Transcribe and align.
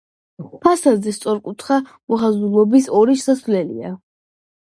ფასადზე 0.61 1.13
სწორკუთხა 1.17 1.77
მოხაზულობის 2.13 2.89
ორი 3.01 3.19
შესასვლელია. 3.21 3.95